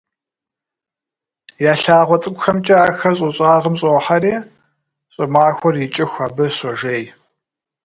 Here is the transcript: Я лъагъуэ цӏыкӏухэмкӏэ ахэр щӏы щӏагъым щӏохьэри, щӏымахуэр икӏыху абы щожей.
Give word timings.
Я 1.71 1.73
лъагъуэ 1.81 2.17
цӏыкӏухэмкӏэ 2.21 2.75
ахэр 2.87 3.13
щӏы 3.17 3.29
щӏагъым 3.35 3.75
щӏохьэри, 3.79 4.33
щӏымахуэр 5.13 5.75
икӏыху 5.85 6.23
абы 6.25 6.45
щожей. 6.57 7.03